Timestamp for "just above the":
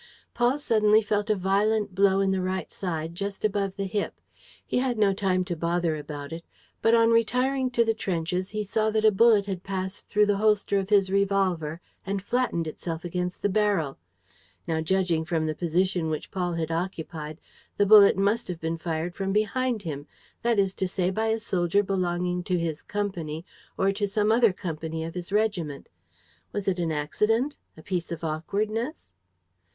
3.13-3.85